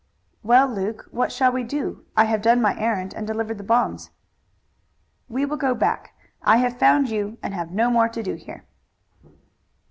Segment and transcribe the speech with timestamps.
[0.41, 2.05] "Well, Luke, what shall we do?
[2.17, 4.09] I have done my errand and delivered the bonds."
[5.29, 6.15] "We will go back.
[6.41, 8.65] I have found you and have no more to do here."